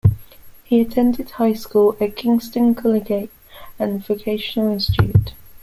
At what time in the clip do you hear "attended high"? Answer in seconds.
0.81-1.53